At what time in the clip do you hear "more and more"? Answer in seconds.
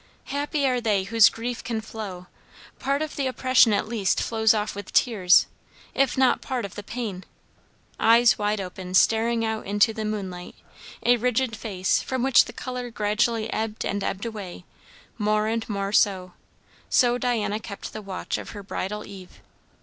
15.19-15.91